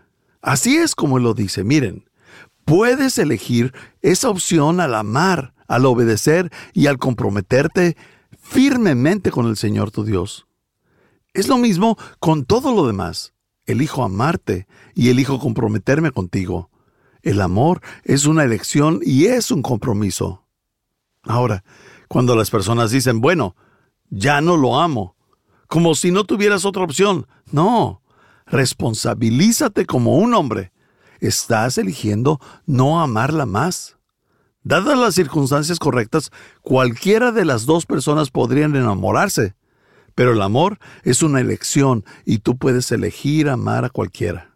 Así 0.44 0.78
es 0.78 0.94
como 0.94 1.18
lo 1.18 1.34
dice. 1.34 1.64
Miren, 1.64 2.08
puedes 2.66 3.18
elegir 3.18 3.74
esa 4.04 4.30
opción 4.30 4.80
al 4.80 4.94
amar 4.94 5.55
al 5.68 5.86
obedecer 5.86 6.52
y 6.74 6.88
al 6.88 6.98
comprometerte 6.98 7.98
firmemente 8.40 9.32
con 9.32 9.48
el 9.48 9.58
Señor 9.58 9.92
tu 9.92 10.04
Dios. 10.04 10.48
Es 11.34 11.48
lo 11.48 11.58
mismo 11.58 11.98
con 12.20 12.46
todo 12.46 12.74
lo 12.74 12.88
demás. 12.88 13.34
Elijo 13.66 14.04
amarte 14.04 14.68
y 14.94 15.10
elijo 15.10 15.40
comprometerme 15.40 16.12
contigo. 16.12 16.70
El 17.24 17.42
amor 17.42 17.82
es 18.04 18.26
una 18.26 18.44
elección 18.44 19.00
y 19.04 19.26
es 19.26 19.50
un 19.52 19.62
compromiso. 19.62 20.46
Ahora, 21.24 21.64
cuando 22.08 22.36
las 22.36 22.52
personas 22.52 22.92
dicen, 22.92 23.20
bueno, 23.20 23.56
ya 24.10 24.42
no 24.42 24.58
lo 24.58 24.80
amo, 24.80 25.16
como 25.68 25.96
si 25.96 26.12
no 26.12 26.24
tuvieras 26.24 26.66
otra 26.66 26.84
opción, 26.84 27.28
no, 27.52 28.02
responsabilízate 28.46 29.86
como 29.86 30.18
un 30.18 30.34
hombre. 30.34 30.72
Estás 31.20 31.78
eligiendo 31.78 32.40
no 32.66 33.02
amarla 33.02 33.46
más. 33.46 33.95
Dadas 34.66 34.98
las 34.98 35.14
circunstancias 35.14 35.78
correctas, 35.78 36.32
cualquiera 36.64 37.32
de 37.32 37.46
las 37.46 37.68
dos 37.68 37.86
personas 37.86 38.32
podrían 38.32 38.76
enamorarse. 38.76 39.54
Pero 40.16 40.34
el 40.34 40.42
amor 40.42 40.80
es 41.04 41.22
una 41.22 41.40
elección 41.40 42.04
y 42.26 42.40
tú 42.40 42.58
puedes 42.58 42.92
elegir 42.92 43.48
amar 43.48 43.86
a 43.86 43.92
cualquiera. 43.92 44.56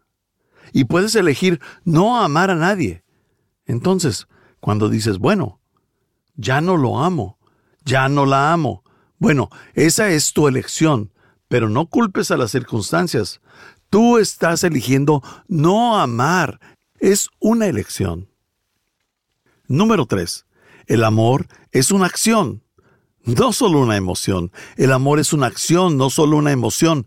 Y 0.72 0.84
puedes 0.84 1.14
elegir 1.14 1.60
no 1.84 2.20
amar 2.20 2.50
a 2.50 2.56
nadie. 2.56 3.04
Entonces, 3.66 4.26
cuando 4.58 4.88
dices, 4.88 5.18
bueno, 5.18 5.60
ya 6.34 6.60
no 6.60 6.76
lo 6.76 7.04
amo, 7.04 7.38
ya 7.84 8.08
no 8.08 8.26
la 8.26 8.52
amo, 8.52 8.82
bueno, 9.20 9.48
esa 9.74 10.08
es 10.08 10.32
tu 10.32 10.48
elección, 10.48 11.12
pero 11.46 11.68
no 11.68 11.86
culpes 11.86 12.32
a 12.32 12.36
las 12.36 12.50
circunstancias. 12.50 13.40
Tú 13.90 14.18
estás 14.18 14.64
eligiendo 14.64 15.22
no 15.46 16.00
amar. 16.00 16.58
Es 16.98 17.28
una 17.38 17.66
elección. 17.68 18.29
Número 19.70 20.04
3. 20.04 20.46
El 20.88 21.04
amor 21.04 21.46
es 21.70 21.92
una 21.92 22.06
acción, 22.06 22.64
no 23.22 23.52
solo 23.52 23.78
una 23.78 23.96
emoción. 23.96 24.50
El 24.76 24.90
amor 24.90 25.20
es 25.20 25.32
una 25.32 25.46
acción, 25.46 25.96
no 25.96 26.10
solo 26.10 26.38
una 26.38 26.50
emoción. 26.50 27.06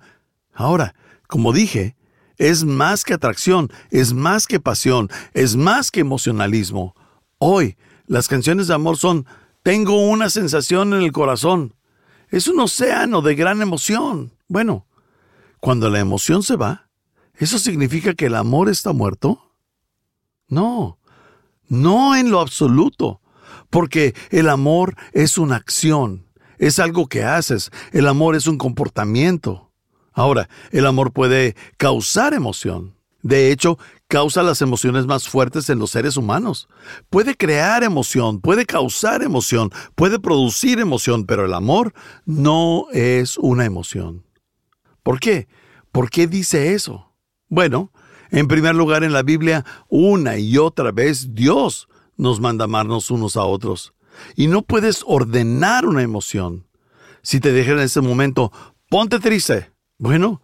Ahora, 0.54 0.96
como 1.28 1.52
dije, 1.52 1.98
es 2.38 2.64
más 2.64 3.04
que 3.04 3.16
atracción, 3.16 3.70
es 3.92 4.14
más 4.14 4.48
que 4.48 4.62
pasión, 4.62 5.10
es 5.34 5.58
más 5.58 5.92
que 5.92 6.00
emocionalismo. 6.00 6.96
Hoy, 7.38 7.76
las 8.08 8.30
canciones 8.30 8.68
de 8.68 8.76
amor 8.76 8.96
son 8.96 9.26
Tengo 9.62 10.08
una 10.08 10.30
sensación 10.30 10.94
en 10.94 11.02
el 11.02 11.12
corazón. 11.12 11.76
Es 12.30 12.48
un 12.48 12.62
océano 12.62 13.22
de 13.22 13.36
gran 13.36 13.62
emoción. 13.62 14.32
Bueno, 14.48 14.88
cuando 15.60 15.90
la 15.90 16.00
emoción 16.00 16.44
se 16.44 16.56
va, 16.56 16.88
¿eso 17.36 17.60
significa 17.60 18.14
que 18.14 18.28
el 18.28 18.36
amor 18.36 18.70
está 18.70 18.94
muerto? 18.94 19.52
No, 20.48 20.98
no 21.74 22.16
en 22.16 22.32
lo 22.32 22.40
absoluto, 22.40 23.20
porque 23.70 24.14
el 24.30 24.48
amor 24.50 24.96
es 25.12 25.38
una 25.38 25.56
acción, 25.56 26.28
es 26.60 26.80
algo 26.80 27.08
que 27.08 27.24
haces, 27.24 27.72
el 27.92 28.08
amor 28.08 28.36
es 28.36 28.48
un 28.48 28.58
comportamiento. 28.58 29.72
Ahora, 30.14 30.48
el 30.72 30.86
amor 30.86 31.12
puede 31.12 31.56
causar 31.78 32.34
emoción. 32.34 32.96
De 33.24 33.52
hecho, 33.52 33.80
causa 34.08 34.44
las 34.44 34.62
emociones 34.62 35.08
más 35.08 35.28
fuertes 35.28 35.70
en 35.70 35.80
los 35.80 35.92
seres 35.92 36.18
humanos. 36.18 36.68
Puede 37.10 37.36
crear 37.36 37.84
emoción, 37.84 38.42
puede 38.42 38.66
causar 38.66 39.24
emoción, 39.24 39.72
puede 39.96 40.20
producir 40.20 40.80
emoción, 40.80 41.26
pero 41.26 41.46
el 41.46 41.54
amor 41.54 41.94
no 42.26 42.88
es 42.92 43.38
una 43.38 43.66
emoción. 43.66 44.26
¿Por 45.02 45.20
qué? 45.20 45.48
¿Por 45.92 46.10
qué 46.10 46.28
dice 46.28 46.74
eso? 46.74 47.14
Bueno, 47.48 47.93
en 48.34 48.48
primer 48.48 48.74
lugar, 48.74 49.04
en 49.04 49.14
la 49.14 49.22
Biblia, 49.22 49.64
una 49.90 50.40
y 50.40 50.58
otra 50.58 50.92
vez 50.92 51.36
Dios 51.36 51.88
nos 52.18 52.40
manda 52.40 52.66
amarnos 52.66 53.12
unos 53.12 53.38
a 53.38 53.44
otros. 53.44 53.94
Y 54.36 54.48
no 54.48 54.64
puedes 54.64 55.04
ordenar 55.06 55.86
una 55.86 56.02
emoción. 56.02 56.66
Si 57.22 57.40
te 57.40 57.52
dejan 57.52 57.78
en 57.78 57.84
ese 57.84 58.02
momento, 58.02 58.52
ponte 58.90 59.20
triste. 59.20 59.72
Bueno, 60.00 60.42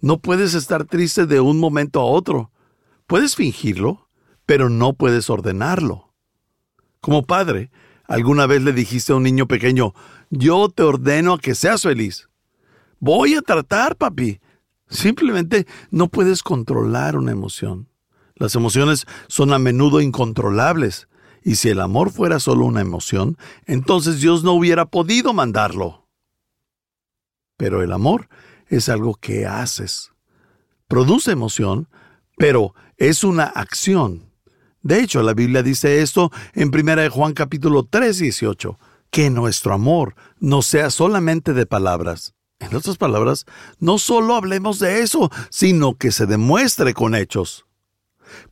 no 0.00 0.18
puedes 0.18 0.54
estar 0.54 0.84
triste 0.84 1.26
de 1.26 1.40
un 1.40 1.58
momento 1.58 1.98
a 1.98 2.04
otro. 2.04 2.52
Puedes 3.08 3.34
fingirlo, 3.34 4.08
pero 4.46 4.70
no 4.70 4.92
puedes 4.92 5.28
ordenarlo. 5.28 6.12
Como 7.00 7.26
padre, 7.26 7.72
alguna 8.04 8.46
vez 8.46 8.62
le 8.62 8.72
dijiste 8.72 9.12
a 9.12 9.16
un 9.16 9.24
niño 9.24 9.48
pequeño, 9.48 9.94
yo 10.30 10.68
te 10.68 10.84
ordeno 10.84 11.34
a 11.34 11.40
que 11.40 11.56
seas 11.56 11.82
feliz. 11.82 12.28
Voy 13.00 13.34
a 13.34 13.42
tratar, 13.42 13.96
papi, 13.96 14.40
Simplemente 14.88 15.66
no 15.90 16.08
puedes 16.08 16.42
controlar 16.42 17.16
una 17.16 17.32
emoción. 17.32 17.88
Las 18.34 18.54
emociones 18.54 19.06
son 19.28 19.52
a 19.52 19.58
menudo 19.58 20.00
incontrolables, 20.00 21.08
y 21.42 21.56
si 21.56 21.68
el 21.68 21.80
amor 21.80 22.10
fuera 22.10 22.40
solo 22.40 22.66
una 22.66 22.80
emoción, 22.80 23.38
entonces 23.66 24.20
Dios 24.20 24.44
no 24.44 24.52
hubiera 24.52 24.86
podido 24.86 25.32
mandarlo. 25.32 26.06
Pero 27.56 27.82
el 27.82 27.92
amor 27.92 28.28
es 28.68 28.88
algo 28.88 29.14
que 29.14 29.46
haces. 29.46 30.12
Produce 30.88 31.32
emoción, 31.32 31.88
pero 32.36 32.74
es 32.96 33.24
una 33.24 33.44
acción. 33.44 34.30
De 34.82 35.00
hecho, 35.00 35.22
la 35.22 35.34
Biblia 35.34 35.62
dice 35.64 36.00
esto 36.00 36.30
en 36.52 36.68
1 36.72 37.10
Juan 37.10 37.32
capítulo 37.32 37.88
3, 37.90 38.18
18, 38.18 38.78
que 39.10 39.30
nuestro 39.30 39.74
amor 39.74 40.14
no 40.38 40.62
sea 40.62 40.90
solamente 40.90 41.54
de 41.54 41.66
palabras, 41.66 42.35
en 42.58 42.74
otras 42.74 42.96
palabras, 42.96 43.44
no 43.78 43.98
solo 43.98 44.34
hablemos 44.34 44.78
de 44.78 45.00
eso, 45.00 45.30
sino 45.50 45.96
que 45.96 46.10
se 46.12 46.26
demuestre 46.26 46.94
con 46.94 47.14
hechos. 47.14 47.66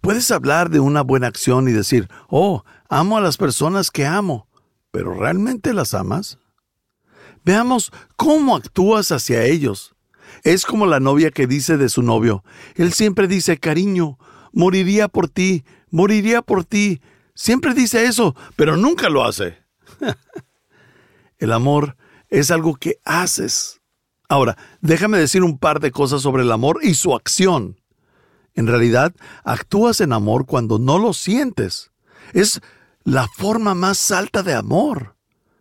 Puedes 0.01 0.31
hablar 0.31 0.71
de 0.71 0.81
una 0.81 1.03
buena 1.03 1.27
acción 1.27 1.69
y 1.69 1.73
decir, 1.73 2.09
oh, 2.29 2.65
amo 2.89 3.17
a 3.17 3.21
las 3.21 3.37
personas 3.37 3.91
que 3.91 4.07
amo, 4.07 4.49
pero 4.91 5.15
¿realmente 5.15 5.73
las 5.73 5.95
amas? 5.95 6.39
Veamos 7.45 7.93
cómo 8.17 8.57
actúas 8.57 9.11
hacia 9.11 9.45
ellos. 9.45 9.95
Es 10.43 10.65
como 10.65 10.87
la 10.87 11.01
novia 11.01 11.31
que 11.31 11.47
dice 11.47 11.77
de 11.77 11.89
su 11.89 12.03
novio, 12.03 12.45
él 12.77 12.93
siempre 12.93 13.29
dice, 13.29 13.59
cariño, 13.59 14.19
moriría 14.53 15.09
por 15.09 15.29
ti, 15.29 15.65
moriría 15.91 16.43
por 16.43 16.65
ti. 16.65 17.01
Siempre 17.35 17.75
dice 17.75 18.07
eso, 18.07 18.37
pero 18.57 18.77
nunca 18.77 19.09
lo 19.09 19.25
hace. 19.25 19.59
El 21.39 21.53
amor 21.53 21.97
es 22.29 22.51
algo 22.51 22.77
que 22.77 22.99
haces. 23.05 23.81
Ahora, 24.35 24.59
déjame 24.81 25.17
decir 25.19 25.45
un 25.45 25.59
par 25.59 25.79
de 25.79 25.93
cosas 25.93 26.21
sobre 26.21 26.43
el 26.43 26.51
amor 26.51 26.81
y 26.83 26.95
su 26.95 27.15
acción. 27.15 27.81
En 28.55 28.67
realidad, 28.67 29.15
actúas 29.45 30.01
en 30.01 30.13
amor 30.13 30.45
cuando 30.45 30.81
no 30.81 30.99
lo 30.99 31.13
sientes. 31.13 31.93
Es 32.33 32.61
la 33.05 33.29
forma 33.29 33.77
más 33.77 34.11
alta 34.11 34.43
de 34.43 34.55
amor. 34.55 35.15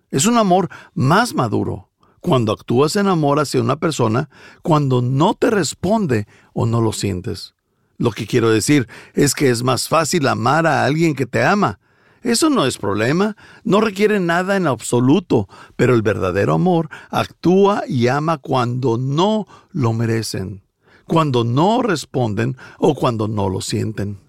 Es 0.10 0.26
un 0.26 0.40
amor 0.40 0.70
más 0.96 1.36
maduro. 1.36 1.92
Cuando 2.20 2.52
actúas 2.52 2.96
en 2.96 3.06
amor 3.06 3.40
hacia 3.40 3.62
una 3.62 3.76
persona, 3.76 4.32
cuando 4.64 5.04
no 5.04 5.36
te 5.36 5.52
responde 5.52 6.26
o 6.54 6.66
no 6.66 6.82
lo 6.82 6.94
sientes. 6.94 7.54
Lo 8.00 8.10
que 8.10 8.26
quiero 8.26 8.50
decir 8.50 8.88
es 9.14 9.36
que 9.36 9.52
es 9.52 9.62
más 9.62 9.88
fácil 9.88 10.28
amar 10.28 10.66
a 10.66 10.84
alguien 10.84 11.14
que 11.14 11.28
te 11.28 11.44
ama 11.44 11.80
eso 12.24 12.50
no 12.50 12.66
es 12.66 12.78
problema, 12.78 13.36
no 13.64 13.82
requiere 13.82 14.20
nada 14.20 14.56
en 14.56 14.66
absoluto, 14.66 15.48
pero 15.76 15.94
el 15.94 16.02
verdadero 16.02 16.54
amor 16.54 16.90
actúa 17.10 17.84
y 17.88 18.08
ama 18.08 18.38
cuando 18.38 18.98
no 18.98 19.46
lo 19.72 19.94
merecen, 19.94 20.64
cuando 21.06 21.44
no 21.44 21.82
responden 21.82 22.58
o 22.80 22.96
cuando 22.96 23.28
no 23.28 23.50
lo 23.50 23.62
sienten. 23.62 24.20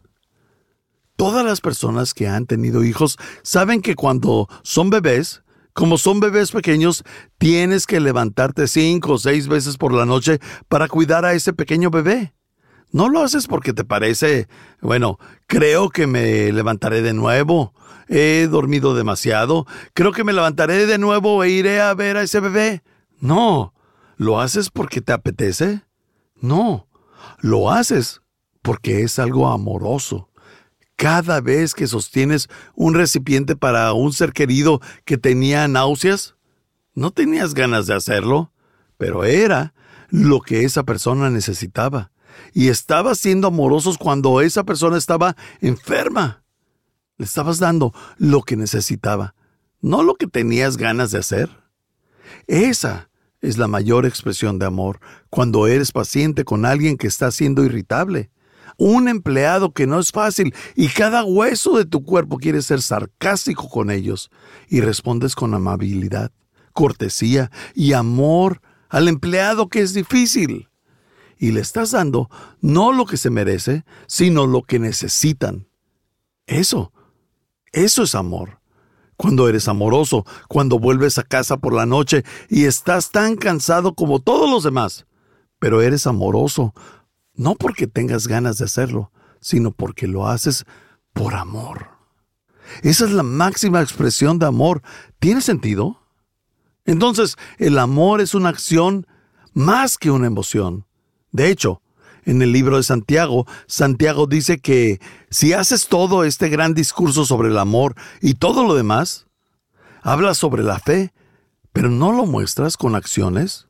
Todas 1.17 1.47
las 1.47 1.61
personas 1.61 2.13
que 2.13 2.27
han 2.27 2.47
tenido 2.47 2.83
hijos 2.83 3.17
saben 3.43 3.81
que 3.81 3.95
cuando 3.95 4.49
son 4.65 4.91
bebés, 4.91 5.45
como 5.73 5.97
son 5.97 6.19
bebés 6.19 6.51
pequeños, 6.51 7.05
tienes 7.39 7.87
que 7.87 8.01
levantarte 8.01 8.67
cinco 8.67 9.13
o 9.13 9.19
seis 9.19 9.47
veces 9.47 9.77
por 9.77 9.93
la 9.93 10.07
noche 10.07 10.41
para 10.69 10.89
cuidar 10.89 11.25
a 11.25 11.35
ese 11.35 11.53
pequeño 11.53 11.91
bebé. 11.91 12.35
No 12.95 13.09
lo 13.09 13.25
haces 13.25 13.49
porque 13.49 13.73
te 13.73 13.83
parece, 13.83 14.47
bueno, 14.81 15.19
creo 15.49 15.91
que 15.91 16.07
me 16.07 16.53
levantaré 16.53 17.03
de 17.03 17.13
nuevo, 17.13 17.75
he 18.07 18.47
dormido 18.49 18.95
demasiado, 18.95 19.67
creo 19.95 20.13
que 20.13 20.23
me 20.23 20.33
levantaré 20.33 20.87
de 20.87 20.97
nuevo 20.97 21.43
e 21.43 21.51
iré 21.51 21.81
a 21.81 21.93
ver 21.95 22.17
a 22.17 22.23
ese 22.23 22.39
bebé. 22.39 22.85
No, 23.19 23.75
¿lo 24.17 24.41
haces 24.41 24.71
porque 24.71 25.01
te 25.01 25.13
apetece? 25.13 25.83
No, 26.37 26.87
lo 27.41 27.73
haces 27.73 28.23
porque 28.63 29.03
es 29.03 29.19
algo 29.19 29.49
amoroso. 29.49 30.31
Cada 30.95 31.41
vez 31.41 31.75
que 31.75 31.89
sostienes 31.89 32.49
un 32.77 32.95
recipiente 32.95 33.57
para 33.57 33.93
un 33.93 34.13
ser 34.13 34.33
querido 34.33 34.81
que 35.05 35.19
tenía 35.19 35.67
náuseas, 35.67 36.37
no 36.95 37.11
tenías 37.11 37.55
ganas 37.55 37.89
de 37.89 37.95
hacerlo, 37.95 38.53
pero 38.99 39.25
era 39.25 39.75
lo 40.11 40.41
que 40.41 40.63
esa 40.63 40.85
persona 40.85 41.29
necesitaba. 41.29 42.13
Y 42.53 42.69
estabas 42.69 43.19
siendo 43.19 43.49
amorosos 43.49 43.99
cuando 43.99 44.41
esa 44.41 44.65
persona 44.65 44.97
estaba 44.97 45.37
enferma. 45.61 46.45
Le 47.17 47.25
estabas 47.25 47.59
dando 47.59 47.93
lo 48.17 48.43
que 48.43 48.57
necesitaba, 48.57 49.35
no 49.81 50.03
lo 50.03 50.15
que 50.15 50.27
tenías 50.27 50.77
ganas 50.77 51.11
de 51.11 51.19
hacer. 51.19 51.51
Esa 52.47 53.09
es 53.41 53.59
la 53.59 53.69
mayor 53.69 54.07
expresión 54.07 54.59
de 54.59 54.67
amor, 54.67 55.01
cuando 55.31 55.67
eres 55.67 55.93
paciente 55.93 56.45
con 56.45 56.65
alguien 56.65 56.97
que 56.97 57.07
está 57.07 57.31
siendo 57.31 57.65
irritable. 57.65 58.31
Un 58.77 59.09
empleado 59.09 59.73
que 59.73 59.87
no 59.87 60.01
es 60.01 60.11
fácil 60.11 60.53
y 60.75 60.89
cada 60.89 61.23
hueso 61.23 61.77
de 61.77 61.85
tu 61.85 62.05
cuerpo 62.05 62.39
quiere 62.39 62.61
ser 62.63 62.83
sarcástico 62.83 63.69
con 63.69 63.91
ellos 63.91 64.31
y 64.69 64.81
respondes 64.81 65.37
con 65.37 65.55
amabilidad, 65.55 66.33
cortesía 66.73 67.53
y 67.75 67.93
amor 67.93 68.61
al 68.89 69.07
empleado 69.07 69.69
que 69.69 69.81
es 69.81 69.95
difícil. 69.95 70.69
Y 71.39 71.53
le 71.53 71.61
estás 71.61 71.91
dando 71.93 72.31
no 72.61 72.93
lo 72.93 73.07
que 73.07 73.17
se 73.17 73.31
merece, 73.31 73.85
sino 74.07 74.47
lo 74.47 74.63
que 74.63 74.79
necesitan. 74.79 75.67
Eso 76.47 76.93
eso 77.75 78.05
es 78.05 78.15
amor. 78.15 78.61
Cuando 79.17 79.49
eres 79.49 79.69
amoroso, 79.69 80.25
cuando 80.49 80.79
vuelves 80.79 81.19
a 81.19 81.25
casa 81.25 81.57
por 81.57 81.75
la 81.75 81.87
noche 81.87 82.25
y 82.49 82.65
estás 82.65 83.11
tan 83.11 83.37
cansado 83.37 83.95
como 83.95 84.21
todos 84.21 84.49
los 84.49 84.63
demás, 84.63 85.07
pero 85.59 85.83
eres 85.83 86.07
amoroso, 86.07 86.73
no 87.35 87.57
porque 87.57 87.87
tengas 87.87 88.29
ganas 88.29 88.59
de 88.59 88.65
hacerlo, 88.65 89.11
sino 89.41 89.73
porque 89.73 90.07
lo 90.07 90.29
haces 90.29 90.65
por 91.13 91.35
amor. 91.35 91.89
Esa 92.83 93.05
es 93.05 93.11
la 93.11 93.25
máxima 93.25 93.83
expresión 93.83 94.39
de 94.39 94.47
amor. 94.47 94.83
¿Tiene 95.19 95.41
sentido? 95.41 96.01
Entonces, 96.85 97.37
el 97.59 97.79
amor 97.79 98.21
es 98.21 98.35
una 98.35 98.51
acción 98.51 99.07
más 99.53 99.99
que 99.99 100.13
una 100.13 100.29
emoción. 100.29 100.87
De 101.35 101.51
hecho, 101.51 101.83
en 102.25 102.43
el 102.43 102.53
libro 102.53 102.77
de 102.77 102.85
Santiago, 102.85 103.45
Santiago 103.67 104.29
dice 104.29 104.61
que 104.61 105.01
si 105.31 105.53
haces 105.53 105.89
todo 105.89 106.23
este 106.23 106.49
gran 106.49 106.75
discurso 106.75 107.25
sobre 107.25 107.49
el 107.49 107.59
amor 107.59 107.97
y 108.21 108.35
todo 108.35 108.63
lo 108.65 108.77
demás, 108.77 109.27
hablas 110.03 110.39
sobre 110.39 110.63
la 110.63 110.79
fe, 110.79 111.13
pero 111.73 111.91
no 111.91 112.13
lo 112.13 112.25
muestras 112.25 112.77
con 112.77 112.95
acciones, 112.95 113.67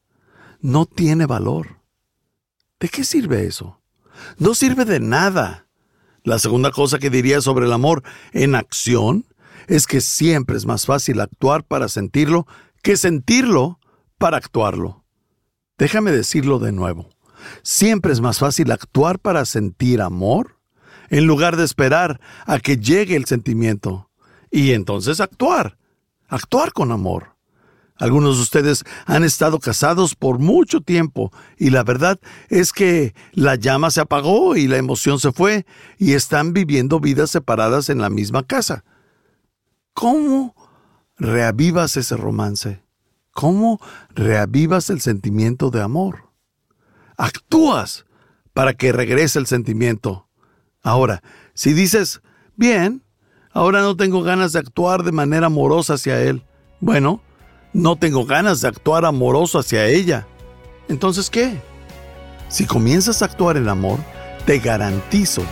no 0.61 0.85
tiene 0.85 1.25
valor. 1.25 1.81
¿De 2.79 2.91
qué 2.91 3.03
sirve 3.03 3.47
eso? 3.47 3.81
No 4.37 4.55
sirve 4.55 4.85
de 4.85 5.01
nada. 5.01 5.67
La 6.23 6.39
segunda 6.39 6.71
cosa 6.71 6.99
que 6.99 7.09
diría 7.09 7.41
sobre 7.41 7.65
el 7.65 7.73
amor 7.73 8.03
en 8.33 8.57
acción 8.57 9.25
es 9.69 9.87
que 9.87 10.03
siempre 10.03 10.59
es 10.59 10.67
más 10.67 10.85
fácil 10.85 11.19
actuar 11.23 11.65
para 11.65 11.89
sentirlo 11.89 12.47
que 12.83 12.99
sentirlo 12.99 13.81
para 14.19 14.37
actuarlo. 14.37 15.03
Déjame 15.79 16.11
decirlo 16.11 16.59
de 16.59 16.71
nuevo. 16.71 17.14
Siempre 17.63 18.13
es 18.13 18.21
más 18.21 18.39
fácil 18.39 18.71
actuar 18.71 19.19
para 19.19 19.45
sentir 19.45 20.01
amor 20.01 20.59
en 21.11 21.27
lugar 21.27 21.57
de 21.57 21.65
esperar 21.65 22.21
a 22.47 22.59
que 22.59 22.77
llegue 22.77 23.17
el 23.17 23.27
sentimiento. 23.27 24.11
Y 24.51 24.73
entonces 24.73 25.21
actuar. 25.21 25.79
Actuar 26.29 26.73
con 26.73 26.93
amor. 26.93 27.35
Algunos 27.97 28.37
de 28.37 28.43
ustedes 28.43 28.85
han 29.07 29.23
estado 29.23 29.61
casados 29.61 30.17
por 30.17 30.41
mucho 30.41 30.81
tiempo 30.81 31.33
y 31.57 31.71
la 31.71 31.85
verdad 31.85 32.19
es 32.49 32.73
que 32.73 33.15
la 33.33 33.55
llama 33.55 33.93
se 33.93 34.01
apagó 34.01 34.57
y 34.57 34.67
la 34.67 34.79
emoción 34.79 35.21
se 35.21 35.31
fue 35.31 35.65
y 35.97 36.15
están 36.15 36.53
viviendo 36.53 36.99
vidas 36.99 37.31
separadas 37.31 37.89
en 37.91 37.99
la 38.01 38.11
misma 38.11 38.43
casa. 38.43 38.85
¿Cómo 39.93 40.57
reavivas 41.17 41.97
ese 41.97 42.17
romance? 42.17 42.83
¿Cómo 43.31 43.81
reavivas 44.11 44.91
el 44.91 45.01
sentimiento 45.01 45.71
de 45.71 45.83
amor? 45.83 46.24
Actúas 47.17 48.07
para 48.53 48.75
que 48.75 48.93
regrese 48.93 49.39
el 49.39 49.47
sentimiento. 49.47 50.29
Ahora, 50.83 51.23
si 51.55 51.73
dices, 51.73 52.21
bien, 52.57 53.03
ahora 53.53 53.81
no 53.81 53.97
tengo 53.97 54.23
ganas 54.23 54.53
de 54.53 54.61
actuar 54.61 55.03
de 55.03 55.13
manera 55.13 55.47
amorosa 55.47 55.95
hacia 55.95 56.21
él, 56.21 56.45
bueno, 56.81 57.23
no 57.73 57.97
tengo 57.97 58.25
ganas 58.25 58.61
de 58.61 58.69
actuar 58.69 59.05
amoroso 59.05 59.59
hacia 59.59 59.87
ella. 59.87 60.27
Entonces, 60.89 61.31
¿qué? 61.31 61.61
Si 62.49 62.67
comienzas 62.67 63.23
a 63.23 63.25
actuar 63.25 63.57
en 63.57 63.69
amor, 63.69 63.99
te 64.47 64.59
garantizo 64.59 65.43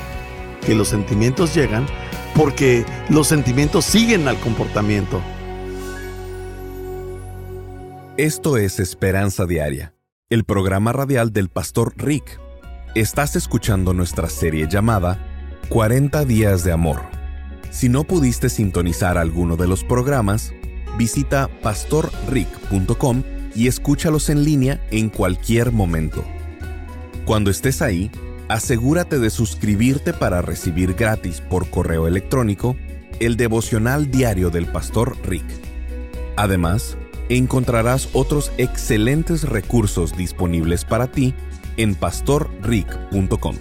que 0.65 0.75
los 0.75 0.89
sentimientos 0.89 1.55
llegan 1.55 1.87
porque 2.35 2.85
los 3.09 3.27
sentimientos 3.27 3.85
siguen 3.85 4.29
al 4.29 4.39
comportamiento. 4.41 5.21
Esto 8.17 8.57
es 8.59 8.79
Esperanza 8.79 9.47
Diaria, 9.47 9.95
el 10.33 10.45
programa 10.45 10.95
radial 10.95 11.31
del 11.31 11.51
pastor 11.51 11.93
Rick. 11.99 12.41
Estás 12.95 13.37
escuchando 13.37 13.93
nuestra 13.93 14.31
serie 14.31 14.67
llamada 14.67 15.19
40 15.69 16.25
días 16.25 16.65
de 16.65 16.73
amor. 16.73 17.03
Si 17.71 17.91
no 17.91 18.05
pudiste 18.05 18.49
sintonizar 18.49 19.19
alguno 19.19 19.59
de 19.59 19.67
los 19.67 19.85
programas, 19.85 20.55
visita 20.97 21.51
pastorrick.com 21.61 23.23
y 23.55 23.67
escúchalos 23.69 24.31
en 24.31 24.43
línea 24.43 24.83
en 24.91 25.11
cualquier 25.11 25.71
momento. 25.71 26.25
Cuando 27.27 27.51
estés 27.51 27.83
ahí, 27.83 28.11
asegúrate 28.49 29.19
de 29.19 29.29
suscribirte 29.29 30.15
para 30.15 30.41
recibir 30.41 30.95
gratis 30.95 31.43
por 31.43 31.69
correo 31.69 32.09
electrónico 32.09 32.75
el 33.21 33.37
devocional 33.37 34.11
diario 34.11 34.49
del 34.49 34.65
pastor 34.65 35.15
Rick. 35.27 35.45
Además, 36.37 36.97
encontrarás 37.37 38.09
otros 38.13 38.51
excelentes 38.59 39.49
recursos 39.49 40.17
disponibles 40.17 40.85
para 40.85 41.07
ti 41.07 41.33
en 41.77 41.95
pastorrick.com. 41.95 43.55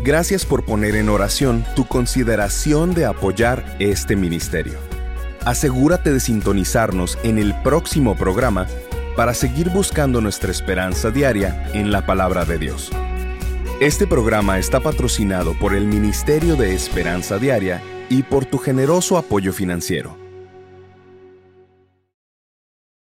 Gracias 0.03 0.45
por 0.45 0.65
poner 0.65 0.97
en 0.97 1.09
oración 1.09 1.65
tu 1.75 1.87
consideración 1.87 2.95
de 2.95 3.07
apoyar 3.07 3.77
este 3.79 4.17
ministerio. 4.17 4.79
Asegúrate 5.45 6.13
de 6.13 6.21
sintonizarnos 6.21 7.19
en 7.23 7.39
el 7.39 7.55
próximo 7.63 8.17
programa 8.17 8.67
para 9.17 9.33
seguir 9.33 9.71
buscando 9.71 10.21
nuestra 10.21 10.51
esperanza 10.51 11.11
diaria 11.11 11.71
en 11.73 11.93
la 11.93 12.05
palabra 12.05 12.45
de 12.45 12.59
Dios. 12.59 12.91
Este 13.79 14.07
programa 14.07 14.59
está 14.59 14.81
patrocinado 14.81 15.53
por 15.53 15.75
el 15.75 15.87
Ministerio 15.87 16.57
de 16.57 16.75
Esperanza 16.75 17.37
Diaria 17.37 17.83
y 18.09 18.23
por 18.23 18.47
tu 18.47 18.57
generoso 18.57 19.19
apoyo 19.19 19.53
financiero. 19.53 20.26